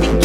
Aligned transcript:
Think 0.00 0.15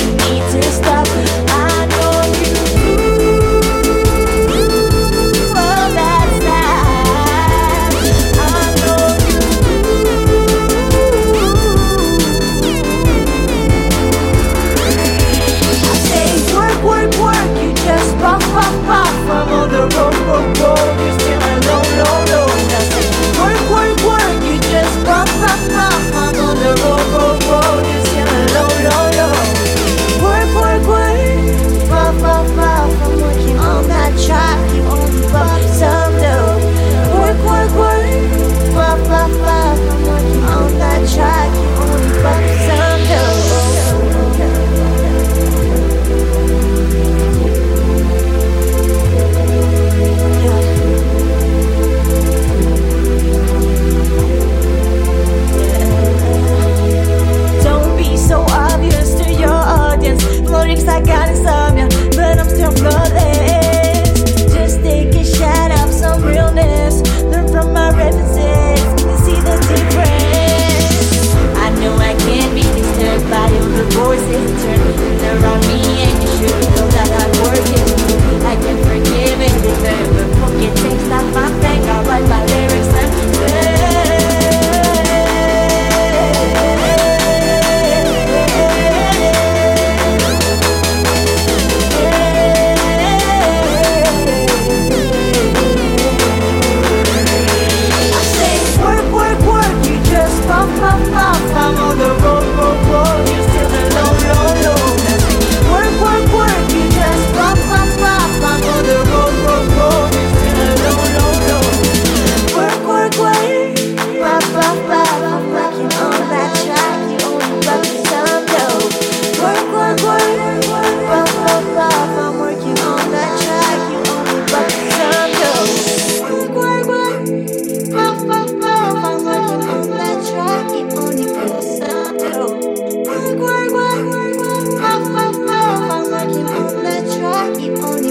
only 137.79 138.10